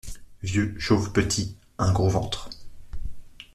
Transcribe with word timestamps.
Vieux, 0.41 0.73
chauve, 0.79 1.11
petit, 1.11 1.57
un 1.77 1.93
gros 1.93 2.09
ventre! 2.09 2.49